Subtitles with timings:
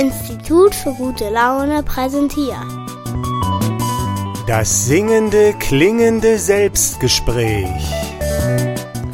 [0.00, 2.56] Institut für gute Laune präsentiert.
[4.46, 7.68] Das singende, klingende Selbstgespräch.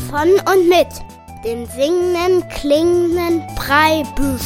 [0.09, 0.87] Von und mit
[1.45, 4.43] dem singenden, klingenden Breibüsch.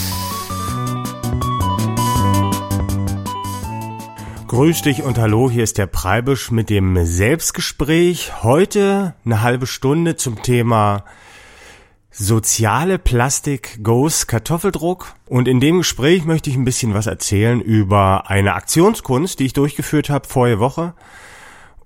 [4.48, 8.42] Grüß dich und hallo, hier ist der Preibisch mit dem Selbstgespräch.
[8.42, 11.04] Heute eine halbe Stunde zum Thema
[12.12, 15.14] Soziale Plastik Goes Kartoffeldruck.
[15.26, 19.52] Und in dem Gespräch möchte ich ein bisschen was erzählen über eine Aktionskunst, die ich
[19.52, 20.94] durchgeführt habe vorige Woche.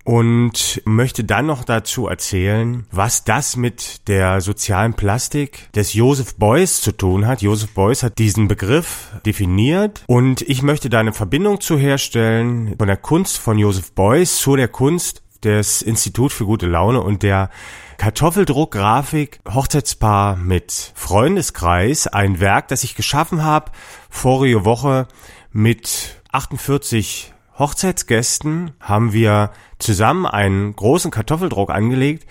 [0.02, 6.82] Und möchte dann noch dazu erzählen, was das mit der sozialen Plastik des Joseph Beuys
[6.82, 7.40] zu tun hat.
[7.40, 12.86] Joseph Beuys hat diesen Begriff definiert und ich möchte da eine Verbindung zu herstellen von
[12.86, 17.50] der Kunst von Joseph Beuys zu der Kunst des Institut für gute Laune und der
[17.98, 23.70] Kartoffeldruckgrafik Hochzeitspaar mit Freundeskreis, ein Werk, das ich geschaffen habe
[24.10, 25.06] vorige Woche
[25.52, 32.26] mit 48 Hochzeitsgästen haben wir zusammen einen großen Kartoffeldruck angelegt.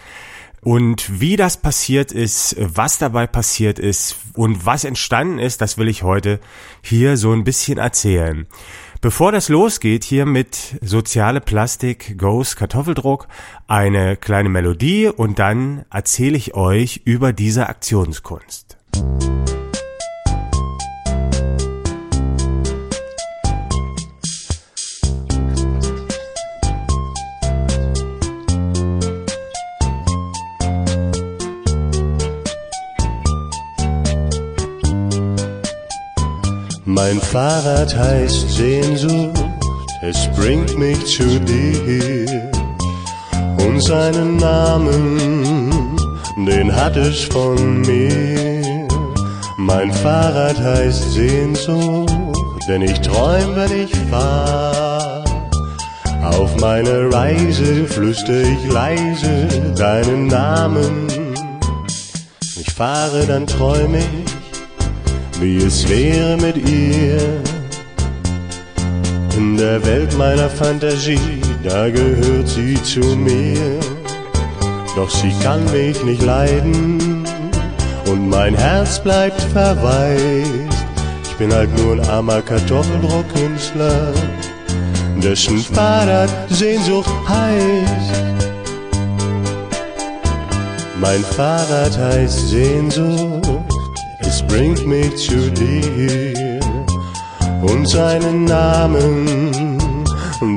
[0.61, 5.89] Und wie das passiert ist, was dabei passiert ist und was entstanden ist, das will
[5.89, 6.39] ich heute
[6.81, 8.47] hier so ein bisschen erzählen.
[9.03, 13.27] Bevor das losgeht hier mit Soziale Plastik Goes Kartoffeldruck,
[13.67, 18.77] eine kleine Melodie und dann erzähle ich euch über diese Aktionskunst.
[36.95, 39.43] Mein Fahrrad heißt Sehnsucht,
[40.03, 42.51] es bringt mich zu dir.
[43.57, 45.97] Und seinen Namen,
[46.37, 48.87] den hat es von mir.
[49.57, 52.13] Mein Fahrrad heißt Sehnsucht,
[52.67, 55.23] denn ich träum, wenn ich fahr.
[56.21, 61.07] Auf meine Reise flüster ich leise deinen Namen.
[62.61, 64.32] Ich fahre, dann träum ich
[65.43, 67.19] wie es wäre mit ihr.
[69.35, 73.79] In der Welt meiner Fantasie, da gehört sie zu mir.
[74.95, 77.25] Doch sie kann mich nicht leiden
[78.05, 80.77] und mein Herz bleibt verwaist.
[81.23, 84.13] Ich bin halt nur ein armer Kartoffeldruckkünstler,
[85.21, 88.23] dessen Fahrrad Sehnsucht heißt.
[91.01, 93.72] Mein Fahrrad heißt Sehnsucht
[94.53, 96.59] bringt mich zu dir
[97.63, 99.79] und seinen Namen,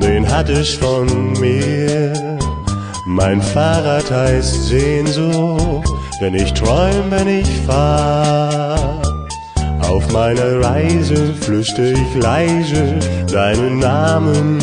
[0.00, 2.12] den hat es von mir.
[3.06, 5.88] Mein Fahrrad heißt Sehnsucht,
[6.20, 9.00] denn ich träum, wenn ich fahr.
[9.80, 12.98] Auf meiner Reise flüster ich leise
[13.32, 14.58] deinen Namen.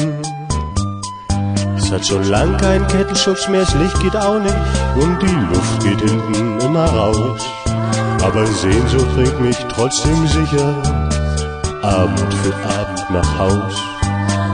[1.76, 4.56] Es hat schon lang kein Kettenschutz mehr, das Licht geht auch nicht
[4.96, 7.63] und die Luft geht hinten immer raus
[8.24, 10.74] aber Sehnsucht bringt mich trotzdem sicher
[11.82, 13.74] Abend für Abend nach Haus.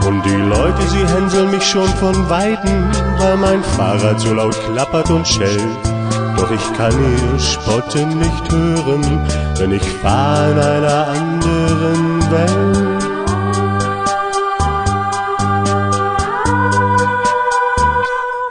[0.07, 5.11] Und die Leute, sie hänseln mich schon von Weitem, weil mein Fahrrad so laut klappert
[5.11, 5.61] und schellt.
[6.37, 9.27] Doch ich kann ihr Spotten nicht hören,
[9.59, 13.03] denn ich fahr in einer anderen Welt.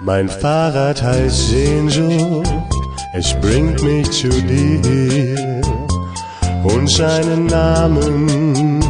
[0.00, 2.77] Mein Fahrrad heißt Sehnsucht
[3.18, 5.60] es bringt mich zu dir
[6.62, 8.80] und seinen Namen,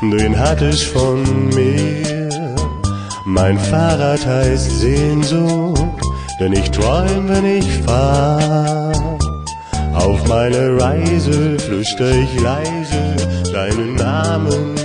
[0.00, 2.30] den hat es von mir.
[3.26, 6.00] Mein Fahrrad heißt Sehnsucht,
[6.40, 8.92] denn ich träum, wenn ich fahr.
[9.94, 14.75] Auf meine Reise flüster ich leise deinen Namen.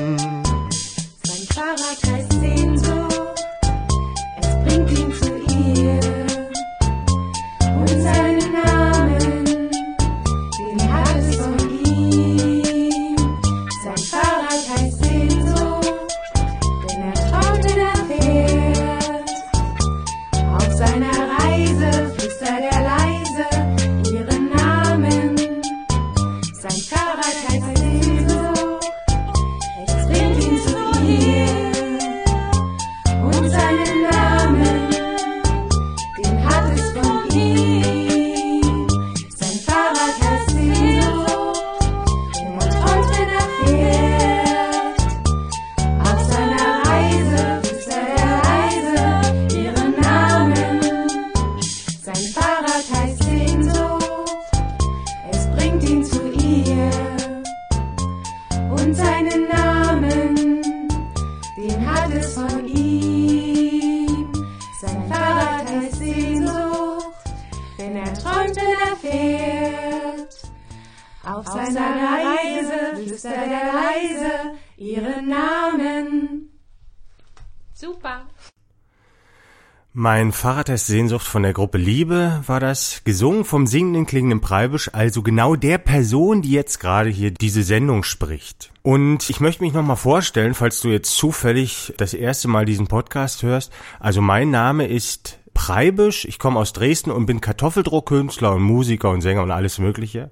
[80.03, 85.22] Mein Fahrradtest Sehnsucht von der Gruppe Liebe war das, gesungen vom singenden klingenden Preibisch, also
[85.22, 88.72] genau der Person, die jetzt gerade hier diese Sendung spricht.
[88.82, 93.44] Und ich möchte mich nochmal vorstellen, falls du jetzt zufällig das erste Mal diesen Podcast
[93.44, 93.72] hörst.
[94.00, 99.22] Also mein Name ist Preibisch, ich komme aus Dresden und bin Kartoffeldruckkünstler und Musiker und
[99.22, 100.32] Sänger und alles Mögliche.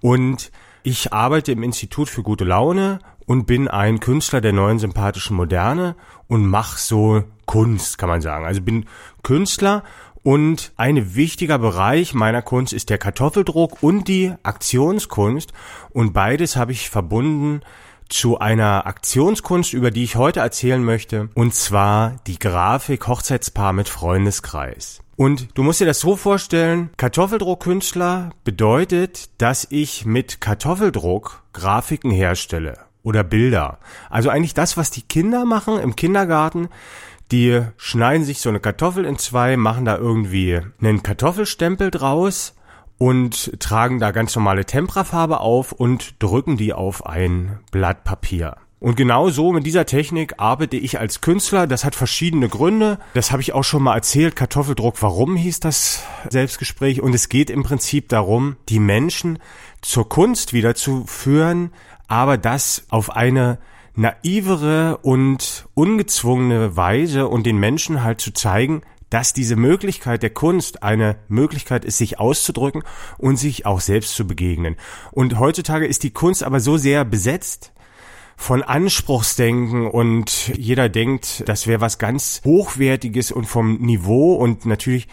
[0.00, 0.50] Und
[0.82, 5.96] ich arbeite im Institut für gute Laune und bin ein Künstler der neuen sympathischen Moderne
[6.28, 8.44] und mach so Kunst, kann man sagen.
[8.44, 8.86] Also bin
[9.22, 9.82] Künstler
[10.22, 15.52] und ein wichtiger Bereich meiner Kunst ist der Kartoffeldruck und die Aktionskunst
[15.90, 17.60] und beides habe ich verbunden
[18.08, 23.88] zu einer Aktionskunst, über die ich heute erzählen möchte, und zwar die Grafik Hochzeitspaar mit
[23.88, 25.00] Freundeskreis.
[25.16, 32.78] Und du musst dir das so vorstellen, Kartoffeldruckkünstler bedeutet, dass ich mit Kartoffeldruck Grafiken herstelle
[33.04, 33.78] oder Bilder.
[34.10, 36.68] Also eigentlich das, was die Kinder machen im Kindergarten.
[37.30, 42.54] Die schneiden sich so eine Kartoffel in zwei, machen da irgendwie einen Kartoffelstempel draus
[42.98, 48.56] und tragen da ganz normale Temprafarbe auf und drücken die auf ein Blatt Papier.
[48.84, 51.66] Und genau so mit dieser Technik arbeite ich als Künstler.
[51.66, 52.98] Das hat verschiedene Gründe.
[53.14, 54.36] Das habe ich auch schon mal erzählt.
[54.36, 57.00] Kartoffeldruck, warum hieß das Selbstgespräch?
[57.00, 59.38] Und es geht im Prinzip darum, die Menschen
[59.80, 61.72] zur Kunst wieder zu führen,
[62.08, 63.58] aber das auf eine
[63.94, 70.82] naivere und ungezwungene Weise und den Menschen halt zu zeigen, dass diese Möglichkeit der Kunst
[70.82, 72.82] eine Möglichkeit ist, sich auszudrücken
[73.16, 74.76] und sich auch selbst zu begegnen.
[75.12, 77.72] Und heutzutage ist die Kunst aber so sehr besetzt
[78.36, 85.06] von Anspruchsdenken und jeder denkt, das wäre was ganz Hochwertiges und vom Niveau und natürlich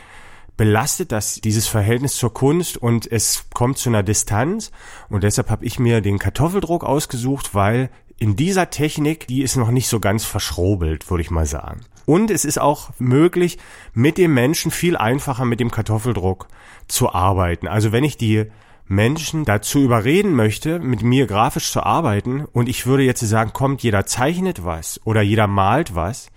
[0.62, 4.72] belastet das dieses Verhältnis zur Kunst und es kommt zu einer Distanz
[5.10, 9.72] und deshalb habe ich mir den Kartoffeldruck ausgesucht, weil in dieser Technik, die ist noch
[9.72, 11.82] nicht so ganz verschrobelt, würde ich mal sagen.
[12.06, 13.58] Und es ist auch möglich,
[13.96, 16.48] mit dem Menschen viel einfacher mit dem Kartoffeldruck
[16.88, 17.68] zu arbeiten.
[17.68, 18.46] Also wenn ich die
[18.86, 23.82] Menschen dazu überreden möchte, mit mir grafisch zu arbeiten und ich würde jetzt sagen, kommt,
[23.82, 26.30] jeder zeichnet was oder jeder malt was,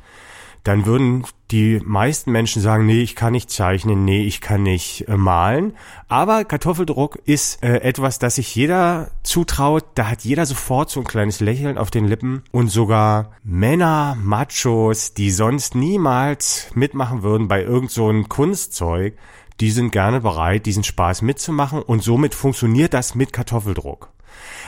[0.65, 5.07] dann würden die meisten Menschen sagen, nee, ich kann nicht zeichnen, nee, ich kann nicht
[5.09, 5.75] äh, malen.
[6.09, 9.85] Aber Kartoffeldruck ist äh, etwas, das sich jeder zutraut.
[9.95, 12.43] Da hat jeder sofort so ein kleines Lächeln auf den Lippen.
[12.51, 19.19] Und sogar Männer, Machos, die sonst niemals mitmachen würden bei irgend so einem Kunstzeug,
[19.61, 21.83] die sind gerne bereit, diesen Spaß mitzumachen.
[21.83, 24.14] Und somit funktioniert das mit Kartoffeldruck.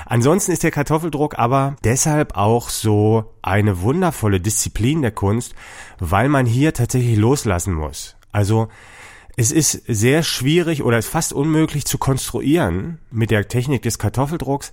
[0.05, 5.55] Ansonsten ist der Kartoffeldruck aber deshalb auch so eine wundervolle Disziplin der Kunst,
[5.99, 8.17] weil man hier tatsächlich loslassen muss.
[8.33, 8.69] Also
[9.39, 14.73] es ist sehr schwierig oder fast unmöglich zu konstruieren mit der Technik des Kartoffeldrucks,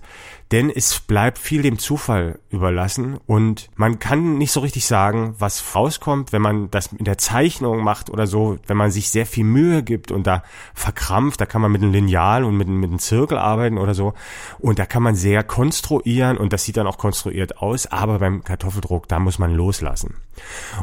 [0.52, 5.74] denn es bleibt viel dem Zufall überlassen und man kann nicht so richtig sagen, was
[5.74, 9.44] rauskommt, wenn man das mit der Zeichnung macht oder so, wenn man sich sehr viel
[9.44, 12.98] Mühe gibt und da verkrampft, da kann man mit einem Lineal und mit, mit einem
[13.00, 14.14] Zirkel arbeiten oder so
[14.58, 18.42] und da kann man sehr konstruieren und das sieht dann auch konstruiert aus, aber beim
[18.42, 20.14] Kartoffeldruck, da muss man loslassen.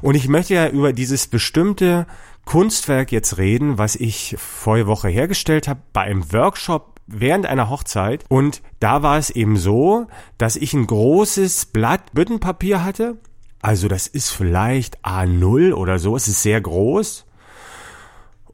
[0.01, 2.06] Und ich möchte ja über dieses bestimmte
[2.45, 8.24] Kunstwerk jetzt reden, was ich vorige Woche hergestellt habe bei einem Workshop während einer Hochzeit.
[8.29, 10.07] Und da war es eben so,
[10.38, 13.17] dass ich ein großes Blatt Büttenpapier hatte.
[13.62, 16.15] Also das ist vielleicht A0 oder so.
[16.15, 17.25] Es ist sehr groß.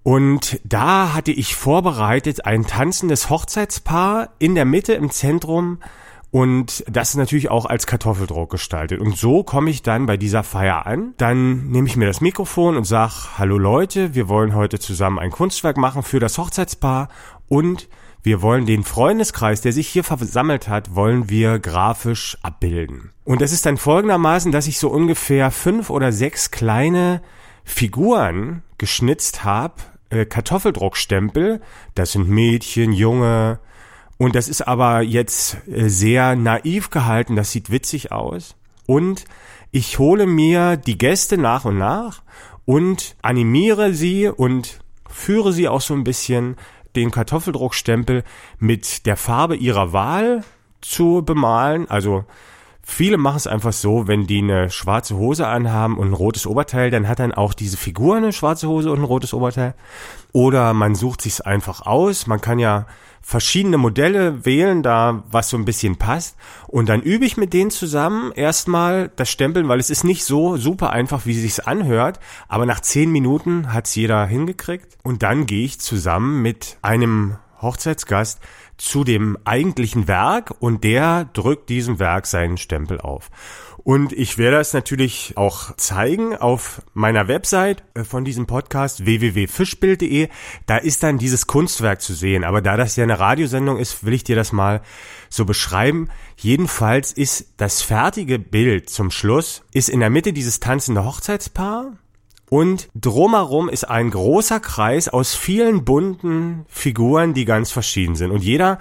[0.03, 5.79] Und da hatte ich vorbereitet ein tanzendes Hochzeitspaar in der Mitte im Zentrum
[6.29, 8.99] und das ist natürlich auch als Kartoffeldruck gestaltet.
[8.99, 11.13] Und so komme ich dann bei dieser Feier an.
[11.17, 15.31] Dann nehme ich mir das Mikrofon und sage, hallo Leute, wir wollen heute zusammen ein
[15.31, 17.07] Kunstwerk machen für das Hochzeitspaar
[17.47, 17.87] und
[18.23, 23.11] wir wollen den Freundeskreis, der sich hier versammelt hat, wollen wir grafisch abbilden.
[23.23, 27.21] Und das ist dann folgendermaßen, dass ich so ungefähr fünf oder sechs kleine
[27.63, 29.75] Figuren geschnitzt habe,
[30.09, 31.61] äh, Kartoffeldruckstempel.
[31.95, 33.59] Das sind Mädchen, Junge,
[34.17, 38.55] und das ist aber jetzt äh, sehr naiv gehalten, das sieht witzig aus.
[38.85, 39.25] Und
[39.71, 42.23] ich hole mir die Gäste nach und nach
[42.65, 46.55] und animiere sie und führe sie auch so ein bisschen
[46.95, 48.23] den Kartoffeldruckstempel
[48.59, 50.43] mit der Farbe ihrer Wahl
[50.81, 51.89] zu bemalen.
[51.89, 52.25] Also
[52.89, 56.89] Viele machen es einfach so, wenn die eine schwarze Hose anhaben und ein rotes Oberteil,
[56.89, 59.75] dann hat dann auch diese Figur eine schwarze Hose und ein rotes Oberteil.
[60.31, 62.27] Oder man sucht sich's einfach aus.
[62.27, 62.87] Man kann ja
[63.21, 66.37] verschiedene Modelle wählen, da was so ein bisschen passt.
[66.67, 70.57] Und dann übe ich mit denen zusammen erstmal das Stempeln, weil es ist nicht so
[70.57, 72.19] super einfach, wie es sich anhört.
[72.47, 74.97] Aber nach zehn Minuten hat's jeder hingekriegt.
[75.03, 78.39] Und dann gehe ich zusammen mit einem Hochzeitsgast
[78.77, 83.29] zu dem eigentlichen Werk und der drückt diesem Werk seinen Stempel auf.
[83.87, 90.27] Und ich werde das natürlich auch zeigen auf meiner Website äh, von diesem Podcast www.fischbild.de.
[90.65, 92.43] Da ist dann dieses Kunstwerk zu sehen.
[92.43, 94.81] Aber da das ja eine Radiosendung ist, will ich dir das mal
[95.29, 96.09] so beschreiben.
[96.35, 101.93] Jedenfalls ist das fertige Bild zum Schluss, ist in der Mitte dieses tanzende Hochzeitspaar
[102.49, 108.31] und drumherum ist ein großer Kreis aus vielen bunten Figuren, die ganz verschieden sind.
[108.31, 108.79] Und jeder,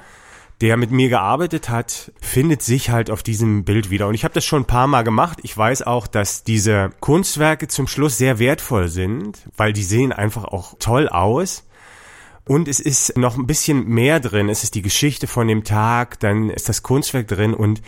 [0.60, 4.08] der mit mir gearbeitet hat, findet sich halt auf diesem Bild wieder.
[4.08, 5.38] Und ich habe das schon ein paar Mal gemacht.
[5.42, 10.44] Ich weiß auch, dass diese Kunstwerke zum Schluss sehr wertvoll sind, weil die sehen einfach
[10.44, 11.64] auch toll aus.
[12.48, 14.48] Und es ist noch ein bisschen mehr drin.
[14.48, 17.82] Es ist die Geschichte von dem Tag, dann ist das Kunstwerk drin und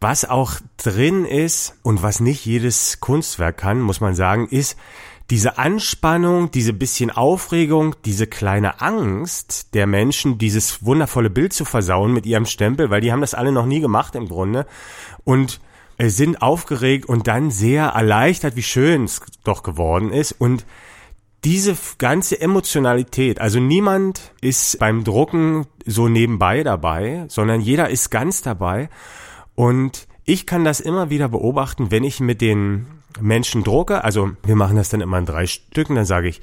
[0.00, 4.76] was auch drin ist und was nicht jedes Kunstwerk kann, muss man sagen, ist,
[5.30, 12.12] diese Anspannung, diese bisschen Aufregung, diese kleine Angst der Menschen, dieses wundervolle Bild zu versauen
[12.12, 14.66] mit ihrem Stempel, weil die haben das alle noch nie gemacht im Grunde.
[15.24, 15.60] Und
[15.96, 20.32] äh, sind aufgeregt und dann sehr erleichtert, wie schön es doch geworden ist.
[20.32, 20.66] Und
[21.44, 28.42] diese ganze Emotionalität, also niemand ist beim Drucken so nebenbei dabei, sondern jeder ist ganz
[28.42, 28.88] dabei.
[29.54, 32.86] Und ich kann das immer wieder beobachten, wenn ich mit den
[33.20, 34.04] Menschen drucke.
[34.04, 35.94] Also wir machen das dann immer in drei Stücken.
[35.94, 36.40] Dann sage ich,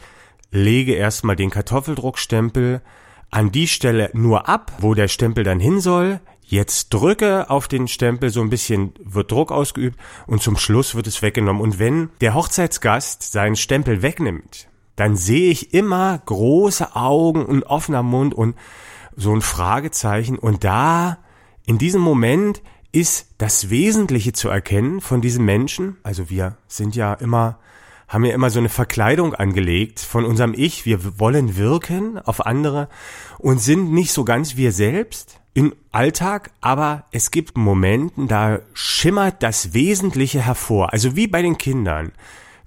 [0.52, 2.82] lege erstmal den Kartoffeldruckstempel
[3.30, 6.20] an die Stelle nur ab, wo der Stempel dann hin soll.
[6.44, 9.98] Jetzt drücke auf den Stempel, so ein bisschen wird Druck ausgeübt
[10.28, 11.62] und zum Schluss wird es weggenommen.
[11.62, 18.04] Und wenn der Hochzeitsgast seinen Stempel wegnimmt, dann sehe ich immer große Augen und offener
[18.04, 18.56] Mund und
[19.16, 20.38] so ein Fragezeichen.
[20.38, 21.20] Und da,
[21.66, 22.62] in diesem Moment,
[22.92, 25.98] ist das Wesentliche zu erkennen von diesem Menschen.
[26.04, 27.60] Also wir sind ja immer,
[28.08, 30.86] haben ja immer so eine Verkleidung angelegt von unserem Ich.
[30.86, 32.90] Wir wollen wirken auf andere
[33.38, 39.44] und sind nicht so ganz wir selbst im Alltag, aber es gibt Momenten, da schimmert
[39.44, 40.94] das Wesentliche hervor.
[40.94, 42.14] Also wie bei den Kindern.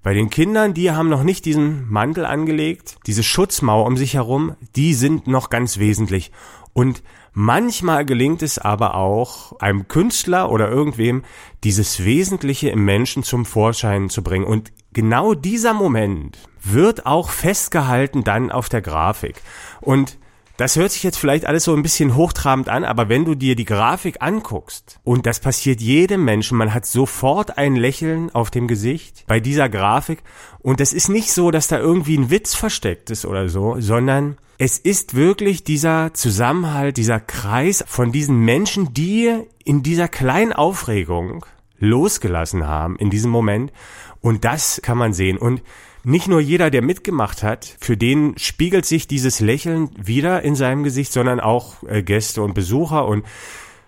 [0.02, 4.54] Bei den Kindern, die haben noch nicht diesen Mantel angelegt, diese Schutzmauer um sich herum,
[4.76, 6.30] die sind noch ganz wesentlich.
[6.74, 7.02] Und
[7.34, 11.24] manchmal gelingt es aber auch einem Künstler oder irgendwem,
[11.64, 14.46] dieses Wesentliche im Menschen zum Vorschein zu bringen.
[14.46, 19.42] Und genau dieser Moment wird auch festgehalten dann auf der Grafik.
[19.80, 20.16] Und
[20.56, 23.56] das hört sich jetzt vielleicht alles so ein bisschen hochtrabend an, aber wenn du dir
[23.56, 28.68] die Grafik anguckst, und das passiert jedem Menschen, man hat sofort ein Lächeln auf dem
[28.68, 30.22] Gesicht bei dieser Grafik,
[30.60, 34.36] und es ist nicht so, dass da irgendwie ein Witz versteckt ist oder so, sondern
[34.58, 39.32] es ist wirklich dieser Zusammenhalt, dieser Kreis von diesen Menschen, die
[39.64, 41.44] in dieser kleinen Aufregung
[41.78, 43.72] losgelassen haben in diesem Moment.
[44.20, 45.38] Und das kann man sehen.
[45.38, 45.62] Und
[46.04, 50.84] nicht nur jeder, der mitgemacht hat, für den spiegelt sich dieses Lächeln wieder in seinem
[50.84, 53.24] Gesicht, sondern auch äh, Gäste und Besucher und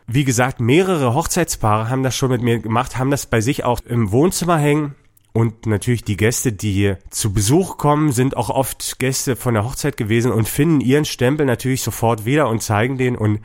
[0.09, 3.81] wie gesagt, mehrere Hochzeitspaare haben das schon mit mir gemacht, haben das bei sich auch
[3.81, 4.95] im Wohnzimmer hängen
[5.37, 9.99] und natürlich die Gäste, die zu Besuch kommen, sind auch oft Gäste von der Hochzeit
[9.99, 13.19] gewesen und finden ihren Stempel natürlich sofort wieder und zeigen den.
[13.19, 13.41] Und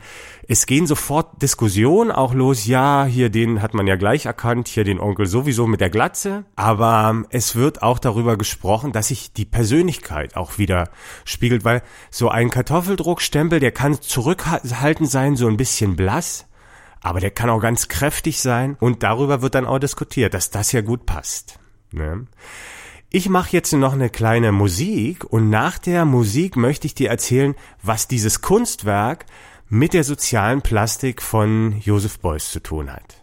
[0.48, 2.64] es gehen sofort Diskussionen auch los.
[2.64, 6.46] Ja, hier den hat man ja gleich erkannt, hier den Onkel sowieso mit der Glatze.
[6.56, 10.88] Aber es wird auch darüber gesprochen, dass sich die Persönlichkeit auch wieder
[11.26, 16.46] spiegelt, weil so ein Kartoffeldruckstempel, der kann zurückhaltend sein, so ein bisschen blass.
[17.02, 20.72] Aber der kann auch ganz kräftig sein und darüber wird dann auch diskutiert, dass das
[20.72, 21.58] ja gut passt.
[21.92, 22.26] Ne?
[23.10, 27.54] Ich mache jetzt noch eine kleine Musik und nach der Musik möchte ich dir erzählen,
[27.82, 29.26] was dieses Kunstwerk
[29.68, 33.18] mit der sozialen Plastik von Joseph Beuys zu tun hat.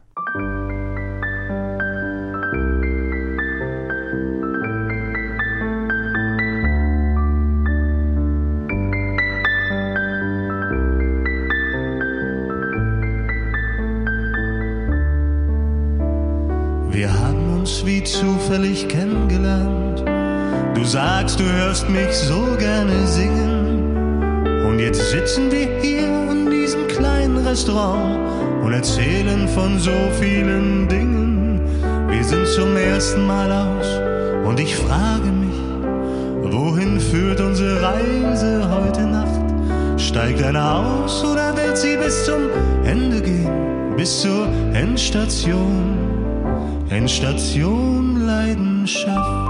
[16.91, 17.38] Wir haben
[17.69, 20.03] uns wie zufällig kennengelernt.
[20.75, 24.65] Du sagst, du hörst mich so gerne singen.
[24.67, 28.17] Und jetzt sitzen wir hier in diesem kleinen Restaurant
[28.63, 31.61] und erzählen von so vielen Dingen.
[32.09, 33.88] Wir sind zum ersten Mal aus
[34.47, 35.59] und ich frage mich,
[36.51, 40.01] wohin führt unsere Reise heute Nacht?
[40.01, 42.49] Steigt einer aus oder wird sie bis zum
[42.83, 43.69] Ende gehen?
[43.99, 46.08] bis zur Endstation,
[46.89, 49.48] Endstation Leidenschaft.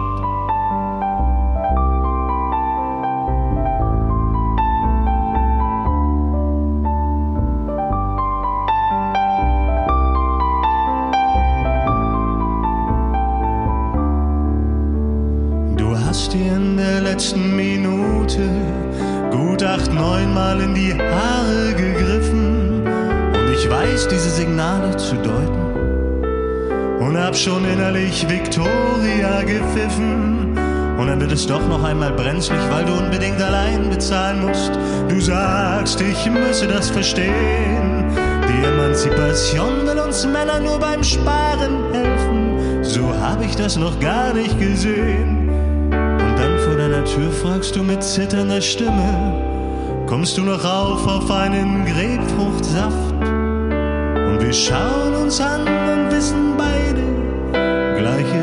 [27.40, 30.58] Schon innerlich Victoria gepfiffen.
[30.98, 34.72] Und dann wird es doch noch einmal brenzlig, weil du unbedingt allein bezahlen musst.
[35.08, 38.04] Du sagst, ich müsse das verstehen.
[38.50, 42.84] Die Emanzipation will uns Männer nur beim Sparen helfen.
[42.84, 45.50] So hab ich das noch gar nicht gesehen.
[45.92, 51.32] Und dann vor deiner Tür fragst du mit zitternder Stimme, kommst du noch rauf auf
[51.32, 53.14] einen Grapefruchtsaft?
[53.22, 56.69] Und wir schauen uns an und wissen beide,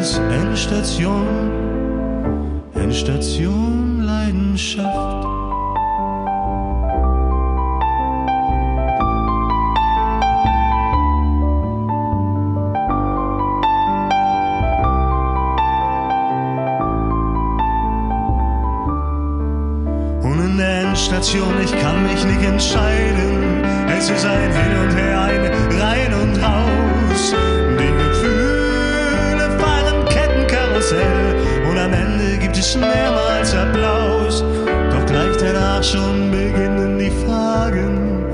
[0.07, 1.27] gleiches Endstation,
[2.75, 5.25] Endstation Leidenschaft.
[20.23, 23.65] Und in der Endstation, ich kann mich nicht entscheiden.
[23.99, 25.06] Es ist ein Hin und Her,
[32.81, 34.45] Mehrmals Applaus.
[34.91, 38.25] Doch gleich danach schon beginnen die Fragen.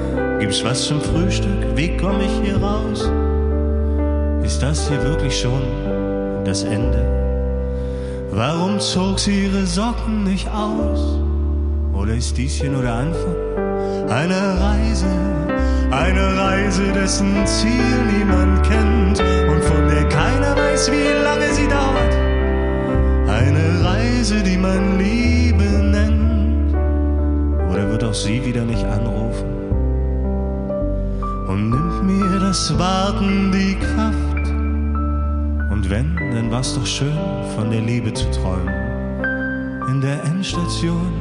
[0.41, 1.77] Gibt's was zum Frühstück?
[1.77, 3.11] Wie komme ich hier raus?
[4.45, 5.63] Ist das hier wirklich schon
[6.45, 7.03] das Ende?
[8.33, 11.19] Warum zog sie ihre Socken nicht aus?
[11.93, 13.37] Oder ist dies hier nur der Anfang?
[14.09, 15.07] Eine Reise,
[15.91, 22.12] eine Reise, dessen Ziel niemand kennt und von der keiner weiß, wie lange sie dauert.
[24.23, 26.73] Reise, die man Liebe nennt.
[27.69, 29.49] Oder wird auch sie wieder nicht anrufen?
[31.49, 34.47] Und nimmt mir das Warten die Kraft?
[35.73, 37.19] Und wenn, dann war's doch schön,
[37.57, 38.69] von der Liebe zu träumen.
[39.89, 41.13] In der Endstation.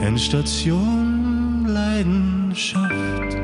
[0.00, 3.43] Endstation Leidenschaft.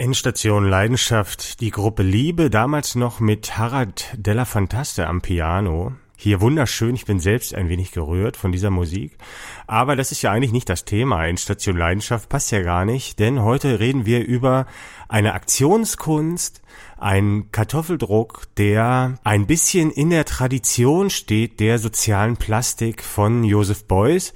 [0.00, 5.92] Endstation Leidenschaft, die Gruppe Liebe, damals noch mit Harald Della Fantaste am Piano.
[6.16, 9.18] Hier wunderschön, ich bin selbst ein wenig gerührt von dieser Musik.
[9.66, 11.26] Aber das ist ja eigentlich nicht das Thema.
[11.26, 14.64] Endstation Leidenschaft passt ja gar nicht, denn heute reden wir über
[15.10, 16.62] eine Aktionskunst,
[16.96, 24.32] einen Kartoffeldruck, der ein bisschen in der Tradition steht der sozialen Plastik von Joseph Beuys.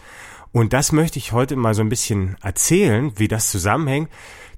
[0.52, 4.10] Und das möchte ich heute mal so ein bisschen erzählen, wie das zusammenhängt.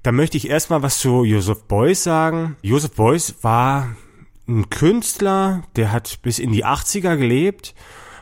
[0.03, 2.55] Da möchte ich erstmal was zu Joseph Beuys sagen.
[2.61, 3.95] Joseph Beuys war
[4.47, 7.75] ein Künstler, der hat bis in die 80er gelebt,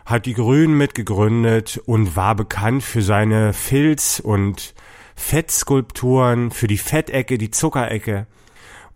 [0.05, 4.73] hat die Grünen mitgegründet und war bekannt für seine Filz- und
[5.15, 8.27] Fettskulpturen, für die Fettecke, die Zuckerecke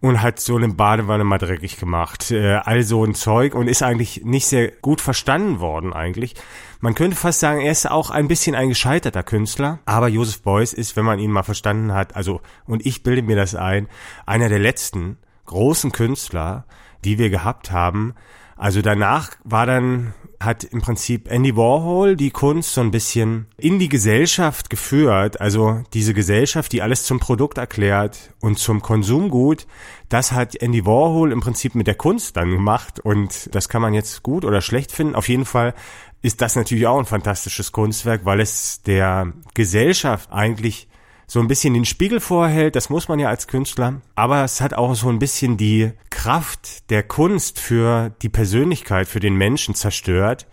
[0.02, 2.32] und hat so eine Badewanne mal dreckig gemacht.
[2.32, 6.36] Äh, all so ein Zeug und ist eigentlich nicht sehr gut verstanden worden eigentlich.
[6.80, 10.72] Man könnte fast sagen, er ist auch ein bisschen ein gescheiterter Künstler, aber Joseph Beuys
[10.72, 13.90] ist, wenn man ihn mal verstanden hat, also, und ich bilde mir das ein,
[14.26, 16.66] einer der letzten großen Künstler,
[17.04, 18.14] die wir gehabt haben.
[18.56, 23.78] Also danach war dann, hat im Prinzip Andy Warhol die Kunst so ein bisschen in
[23.78, 25.42] die Gesellschaft geführt.
[25.42, 29.68] Also diese Gesellschaft, die alles zum Produkt erklärt und zum Konsumgut.
[30.08, 33.94] Das hat Andy Warhol im Prinzip mit der Kunst dann gemacht und das kann man
[33.94, 35.16] jetzt gut oder schlecht finden.
[35.16, 35.74] Auf jeden Fall
[36.22, 40.89] ist das natürlich auch ein fantastisches Kunstwerk, weil es der Gesellschaft eigentlich
[41.30, 44.74] so ein bisschen den Spiegel vorhält, das muss man ja als Künstler, aber es hat
[44.74, 50.48] auch so ein bisschen die Kraft der Kunst für die Persönlichkeit, für den Menschen zerstört.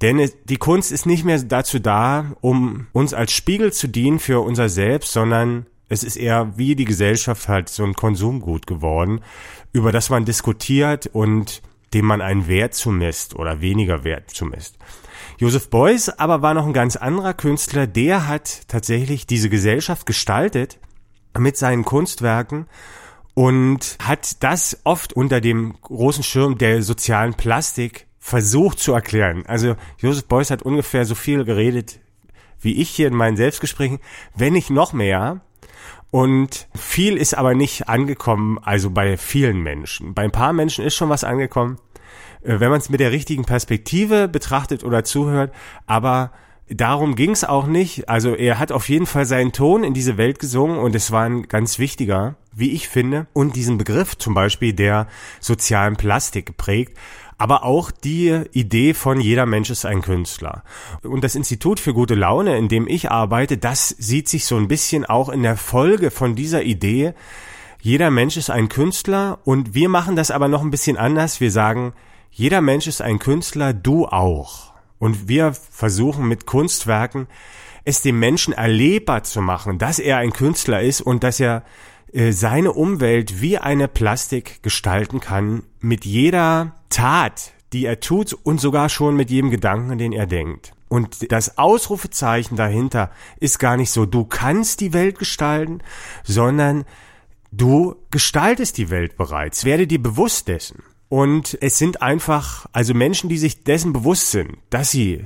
[0.00, 4.40] Denn die Kunst ist nicht mehr dazu da, um uns als Spiegel zu dienen für
[4.40, 9.20] unser Selbst, sondern es ist eher wie die Gesellschaft halt so ein Konsumgut geworden,
[9.72, 11.62] über das man diskutiert und
[11.94, 14.76] dem man einen Wert zumisst oder weniger Wert zumisst.
[15.40, 20.78] Joseph Beuys aber war noch ein ganz anderer Künstler, der hat tatsächlich diese Gesellschaft gestaltet
[21.38, 22.66] mit seinen Kunstwerken
[23.32, 29.46] und hat das oft unter dem großen Schirm der sozialen Plastik versucht zu erklären.
[29.46, 32.00] Also Joseph Beuys hat ungefähr so viel geredet
[32.60, 34.00] wie ich hier in meinen Selbstgesprächen,
[34.36, 35.40] wenn nicht noch mehr.
[36.10, 40.12] Und viel ist aber nicht angekommen, also bei vielen Menschen.
[40.12, 41.78] Bei ein paar Menschen ist schon was angekommen,
[42.42, 45.52] wenn man es mit der richtigen Perspektive betrachtet oder zuhört.
[45.86, 46.32] Aber
[46.68, 48.08] darum ging es auch nicht.
[48.08, 51.24] Also er hat auf jeden Fall seinen Ton in diese Welt gesungen und es war
[51.24, 55.06] ein ganz wichtiger, wie ich finde, und diesen Begriff zum Beispiel der
[55.40, 56.96] sozialen Plastik geprägt
[57.40, 60.62] aber auch die Idee von jeder Mensch ist ein Künstler.
[61.02, 64.68] Und das Institut für gute Laune, in dem ich arbeite, das sieht sich so ein
[64.68, 67.14] bisschen auch in der Folge von dieser Idee,
[67.80, 71.40] jeder Mensch ist ein Künstler und wir machen das aber noch ein bisschen anders.
[71.40, 71.94] Wir sagen,
[72.30, 74.72] jeder Mensch ist ein Künstler, du auch.
[74.98, 77.26] Und wir versuchen mit Kunstwerken
[77.84, 81.64] es dem Menschen erlebbar zu machen, dass er ein Künstler ist und dass er
[82.12, 88.60] äh, seine Umwelt wie eine Plastik gestalten kann mit jeder Tat, die er tut und
[88.60, 90.72] sogar schon mit jedem Gedanken, den er denkt.
[90.88, 95.82] Und das Ausrufezeichen dahinter ist gar nicht so, du kannst die Welt gestalten,
[96.24, 96.84] sondern
[97.52, 99.64] du gestaltest die Welt bereits.
[99.64, 100.82] Werde dir bewusst dessen.
[101.10, 105.24] Und es sind einfach, also Menschen, die sich dessen bewusst sind, dass sie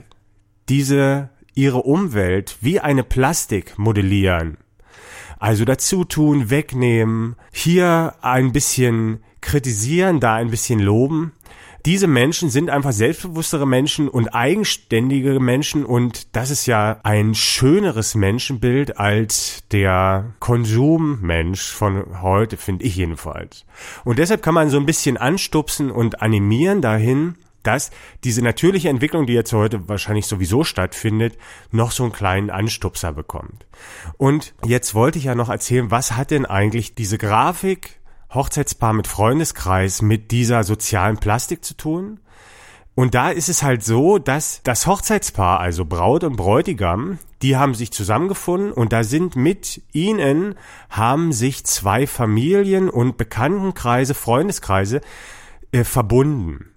[0.71, 4.57] diese, ihre Umwelt wie eine Plastik modellieren.
[5.39, 11.33] Also dazu tun, wegnehmen, hier ein bisschen kritisieren, da ein bisschen loben.
[11.87, 18.15] Diese Menschen sind einfach selbstbewusstere Menschen und eigenständige Menschen und das ist ja ein schöneres
[18.15, 23.67] Menschenbild als der Konsummensch von heute, finde ich jedenfalls.
[24.03, 27.91] Und deshalb kann man so ein bisschen anstupsen und animieren dahin, dass
[28.25, 31.37] diese natürliche Entwicklung, die jetzt heute wahrscheinlich sowieso stattfindet,
[31.71, 33.67] noch so einen kleinen Anstupser bekommt.
[34.17, 38.01] Und jetzt wollte ich ja noch erzählen, was hat denn eigentlich diese Grafik
[38.35, 42.21] Hochzeitspaar mit Freundeskreis mit dieser sozialen Plastik zu tun?
[42.95, 47.75] Und da ist es halt so, dass das Hochzeitspaar, also Braut und Bräutigam, die haben
[47.75, 50.55] sich zusammengefunden und da sind mit ihnen
[50.91, 55.01] haben sich zwei Familien und Bekanntenkreise, Freundeskreise
[55.73, 56.71] äh, verbunden.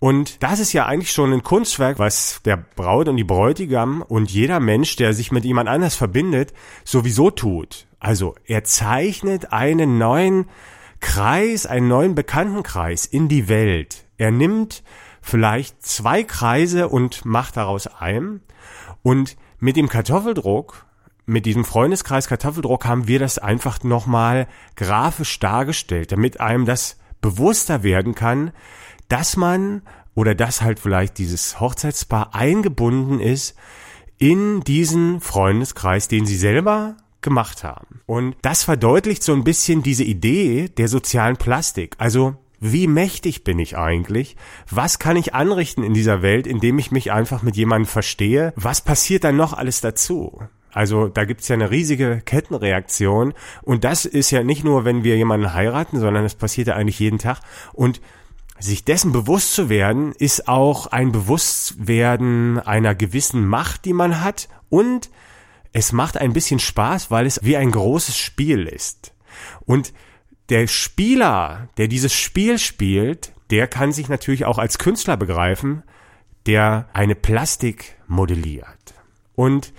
[0.00, 4.30] Und das ist ja eigentlich schon ein Kunstwerk, was der Braut und die Bräutigam und
[4.30, 7.86] jeder Mensch, der sich mit jemand anders verbindet, sowieso tut.
[7.98, 10.46] Also er zeichnet einen neuen
[11.00, 14.04] Kreis, einen neuen Bekanntenkreis in die Welt.
[14.16, 14.82] Er nimmt
[15.20, 18.40] vielleicht zwei Kreise und macht daraus einen.
[19.02, 20.86] Und mit dem Kartoffeldruck,
[21.26, 27.82] mit diesem Freundeskreis Kartoffeldruck haben wir das einfach nochmal grafisch dargestellt, damit einem das bewusster
[27.82, 28.52] werden kann,
[29.08, 29.82] dass man
[30.14, 33.56] oder dass halt vielleicht dieses Hochzeitspaar eingebunden ist
[34.18, 38.00] in diesen Freundeskreis, den sie selber gemacht haben.
[38.06, 41.94] Und das verdeutlicht so ein bisschen diese Idee der sozialen Plastik.
[41.98, 44.36] Also wie mächtig bin ich eigentlich?
[44.68, 48.52] Was kann ich anrichten in dieser Welt, indem ich mich einfach mit jemandem verstehe?
[48.56, 50.40] Was passiert dann noch alles dazu?
[50.72, 55.16] Also da gibt's ja eine riesige Kettenreaktion und das ist ja nicht nur, wenn wir
[55.16, 57.40] jemanden heiraten, sondern das passiert ja eigentlich jeden Tag.
[57.72, 58.00] Und
[58.60, 64.48] sich dessen bewusst zu werden, ist auch ein Bewusstwerden einer gewissen Macht, die man hat
[64.68, 65.10] und
[65.72, 69.12] es macht ein bisschen Spaß, weil es wie ein großes Spiel ist.
[69.64, 69.92] Und
[70.48, 75.82] der Spieler, der dieses Spiel spielt, der kann sich natürlich auch als Künstler begreifen,
[76.46, 78.94] der eine Plastik modelliert.
[79.34, 79.72] Und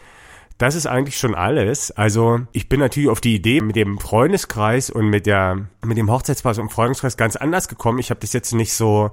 [0.59, 1.91] das ist eigentlich schon alles.
[1.91, 6.11] Also ich bin natürlich auf die Idee mit dem Freundeskreis und mit der mit dem
[6.11, 7.99] Hochzeitspaar und Freundeskreis ganz anders gekommen.
[7.99, 9.11] Ich habe das jetzt nicht so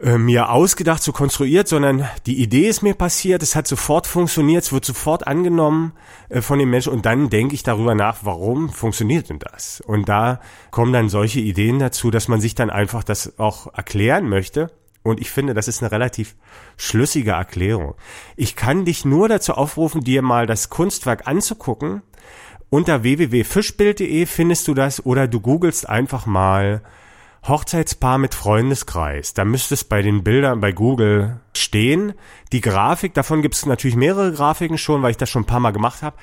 [0.00, 4.72] mir ausgedacht, so konstruiert, sondern die Idee ist mir passiert, es hat sofort funktioniert, es
[4.72, 5.92] wird sofort angenommen
[6.28, 9.80] äh, von den Menschen und dann denke ich darüber nach, warum funktioniert denn das?
[9.80, 14.28] Und da kommen dann solche Ideen dazu, dass man sich dann einfach das auch erklären
[14.28, 14.70] möchte
[15.02, 16.36] und ich finde, das ist eine relativ
[16.76, 17.94] schlüssige Erklärung.
[18.36, 22.02] Ich kann dich nur dazu aufrufen, dir mal das Kunstwerk anzugucken.
[22.70, 26.82] Unter www.fischbild.de findest du das oder du googelst einfach mal
[27.48, 29.34] Hochzeitspaar mit Freundeskreis.
[29.34, 32.14] Da müsste es bei den Bildern bei Google stehen.
[32.52, 35.60] Die Grafik, davon gibt es natürlich mehrere Grafiken schon, weil ich das schon ein paar
[35.60, 36.16] Mal gemacht habe.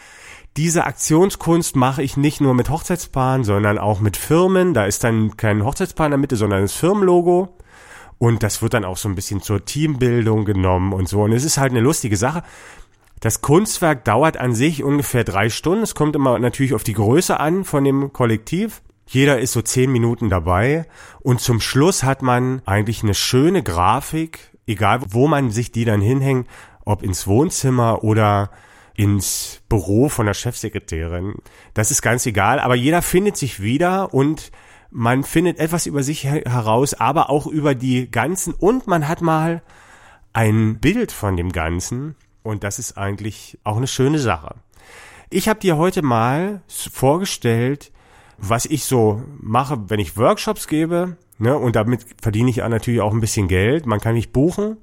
[0.57, 4.73] Diese Aktionskunst mache ich nicht nur mit Hochzeitspaaren, sondern auch mit Firmen.
[4.73, 7.57] Da ist dann kein Hochzeitspaar in der Mitte, sondern das Firmenlogo.
[8.17, 11.23] Und das wird dann auch so ein bisschen zur Teambildung genommen und so.
[11.23, 12.43] Und es ist halt eine lustige Sache.
[13.19, 15.83] Das Kunstwerk dauert an sich ungefähr drei Stunden.
[15.83, 18.81] Es kommt immer natürlich auf die Größe an von dem Kollektiv.
[19.07, 20.85] Jeder ist so zehn Minuten dabei.
[21.19, 26.01] Und zum Schluss hat man eigentlich eine schöne Grafik, egal wo man sich die dann
[26.01, 26.47] hinhängt,
[26.85, 28.49] ob ins Wohnzimmer oder
[28.95, 31.35] ins Büro von der Chefsekretärin.
[31.73, 34.51] Das ist ganz egal, aber jeder findet sich wieder und
[34.89, 39.61] man findet etwas über sich heraus, aber auch über die Ganzen und man hat mal
[40.31, 44.55] ein Bild von dem Ganzen und das ist eigentlich auch eine schöne Sache.
[45.29, 47.91] Ich habe dir heute mal vorgestellt,
[48.37, 53.13] was ich so mache, wenn ich Workshops gebe, ne, und damit verdiene ich natürlich auch
[53.13, 53.85] ein bisschen Geld.
[53.85, 54.77] Man kann mich buchen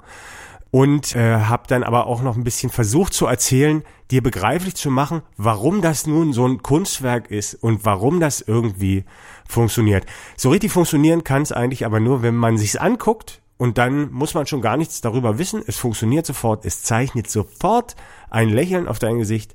[0.71, 4.91] und äh, habe dann aber auch noch ein bisschen versucht zu erzählen, dir begreiflich zu
[4.91, 9.05] machen, warum das nun so ein Kunstwerk ist und warum das irgendwie
[9.47, 10.07] funktioniert.
[10.37, 14.33] So richtig funktionieren kann es eigentlich aber nur, wenn man sich's anguckt und dann muss
[14.35, 15.63] man schon gar nichts darüber wissen.
[15.67, 17.95] Es funktioniert sofort, es zeichnet sofort
[18.31, 19.55] ein Lächeln auf dein Gesicht.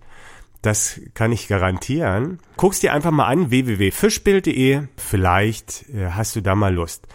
[0.67, 2.39] Das kann ich garantieren.
[2.57, 4.81] Guck's dir einfach mal an, www.fischbild.de.
[4.97, 7.07] Vielleicht äh, hast du da mal Lust.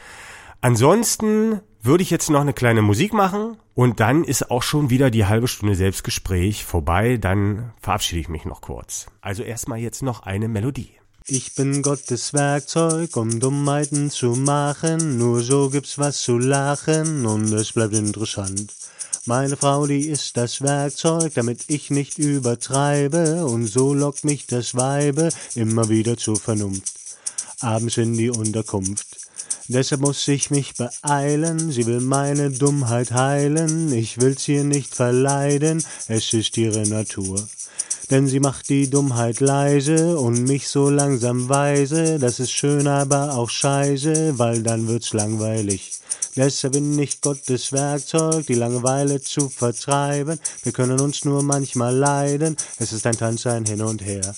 [0.63, 5.11] Ansonsten würde ich jetzt noch eine kleine Musik machen und dann ist auch schon wieder
[5.11, 7.19] die halbe Stunde Selbstgespräch vorbei.
[7.19, 9.09] Dann verabschiede ich mich noch kurz.
[9.21, 10.93] Also erstmal jetzt noch eine Melodie.
[11.27, 15.19] Ich bin Gottes Werkzeug, um Dummheiten zu machen.
[15.19, 18.73] Nur so gibt's was zu lachen und es bleibt interessant.
[19.25, 23.47] Meine Frau, die ist das Werkzeug, damit ich nicht übertreibe.
[23.47, 26.93] Und so lockt mich das Weibe immer wieder zur Vernunft.
[27.61, 29.07] Abends in die Unterkunft.
[29.69, 35.85] Deshalb muss ich mich beeilen, sie will meine Dummheit heilen, ich will's ihr nicht verleiden,
[36.09, 37.49] es ist ihre Natur.
[38.13, 43.35] Denn sie macht die Dummheit leise und mich so langsam weise, das ist schön, aber
[43.35, 45.93] auch scheiße, weil dann wird's langweilig.
[46.37, 50.39] Deshalb bin ich Gottes Werkzeug, die Langeweile zu vertreiben.
[50.63, 54.35] Wir können uns nur manchmal leiden, es ist ein Tanz, ein Hin und Her.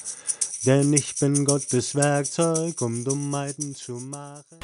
[0.65, 4.61] Denn ich bin Gottes Werkzeug, um Dummheiten zu machen.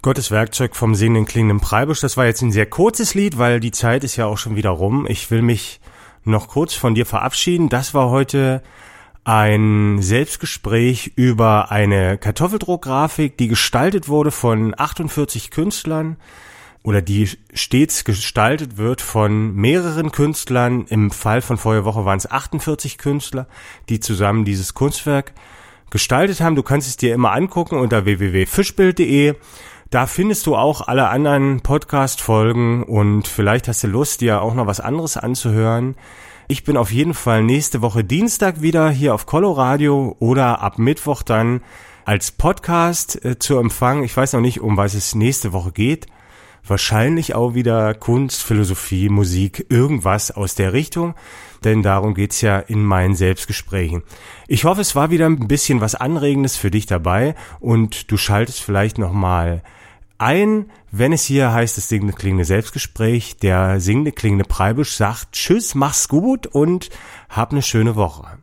[0.00, 1.98] Gottes Werkzeug vom singenden klingenden Preibusch.
[1.98, 4.70] Das war jetzt ein sehr kurzes Lied, weil die Zeit ist ja auch schon wieder
[4.70, 5.08] rum.
[5.08, 5.80] Ich will mich
[6.24, 7.68] noch kurz von dir verabschieden.
[7.68, 8.62] Das war heute
[9.24, 16.16] ein Selbstgespräch über eine Kartoffeldruckgrafik, die gestaltet wurde von 48 Künstlern
[16.82, 20.84] oder die stets gestaltet wird von mehreren Künstlern.
[20.88, 23.46] Im Fall von Feuerwoche waren es 48 Künstler,
[23.88, 25.32] die zusammen dieses Kunstwerk
[25.88, 26.56] gestaltet haben.
[26.56, 29.34] Du kannst es dir immer angucken unter www.fischbild.de.
[29.94, 34.66] Da findest du auch alle anderen Podcast-Folgen und vielleicht hast du Lust, dir auch noch
[34.66, 35.94] was anderes anzuhören.
[36.48, 41.22] Ich bin auf jeden Fall nächste Woche Dienstag wieder hier auf Coloradio oder ab Mittwoch
[41.22, 41.60] dann
[42.04, 44.02] als Podcast äh, zu empfangen.
[44.02, 46.08] Ich weiß noch nicht, um was es nächste Woche geht
[46.66, 51.14] wahrscheinlich auch wieder Kunst, Philosophie, Musik, irgendwas aus der Richtung,
[51.62, 54.02] denn darum geht's ja in meinen Selbstgesprächen.
[54.48, 58.62] Ich hoffe, es war wieder ein bisschen was Anregendes für dich dabei und du schaltest
[58.62, 59.62] vielleicht nochmal
[60.18, 65.74] ein, wenn es hier heißt, das singende klingende Selbstgespräch, der singende klingende Preibisch sagt Tschüss,
[65.74, 66.90] mach's gut und
[67.28, 68.38] hab eine schöne Woche.